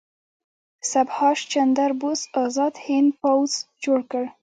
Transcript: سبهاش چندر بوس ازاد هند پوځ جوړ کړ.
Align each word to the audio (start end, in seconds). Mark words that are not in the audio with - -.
سبهاش 0.91 1.39
چندر 1.51 1.89
بوس 2.01 2.21
ازاد 2.45 2.75
هند 2.85 3.09
پوځ 3.21 3.51
جوړ 3.83 3.99
کړ. 4.11 4.23